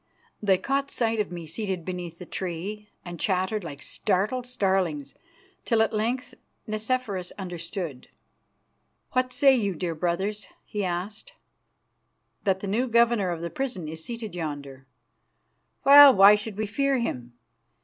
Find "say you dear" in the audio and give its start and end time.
9.31-9.93